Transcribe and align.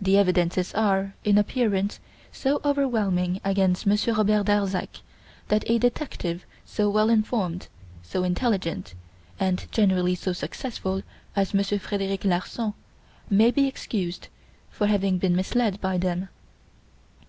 The 0.00 0.18
evidences 0.18 0.74
are, 0.74 1.14
in 1.22 1.38
appearance, 1.38 2.00
so 2.32 2.60
overwhelming 2.64 3.40
against 3.44 3.86
Monsieur 3.86 4.14
Robert 4.14 4.46
Darzac 4.46 5.00
that 5.46 5.62
a 5.70 5.78
detective 5.78 6.44
so 6.64 6.90
well 6.90 7.08
informed, 7.08 7.68
so 8.02 8.24
intelligent, 8.24 8.94
and 9.38 9.70
generally 9.70 10.16
so 10.16 10.32
successful, 10.32 11.02
as 11.36 11.54
Monsieur 11.54 11.78
Frederic 11.78 12.24
Larsan, 12.24 12.74
may 13.30 13.52
be 13.52 13.68
excused 13.68 14.26
for 14.70 14.88
having 14.88 15.18
been 15.18 15.36
misled 15.36 15.80
by 15.80 15.98
them. 15.98 16.30